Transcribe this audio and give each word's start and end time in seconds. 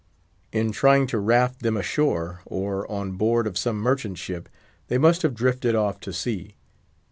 In 0.51 0.71
trying 0.71 1.05
to 1.13 1.19
raft 1.19 1.59
them 1.61 1.77
ashore, 1.77 2.41
or 2.47 2.91
on 2.91 3.11
board 3.17 3.45
of 3.45 3.55
some 3.55 3.77
merchant 3.77 4.17
ship, 4.17 4.49
they 4.87 4.97
must 4.97 5.21
have 5.21 5.35
drifted 5.35 5.75
off 5.75 5.99
to 5.99 6.11
sea. 6.11 6.55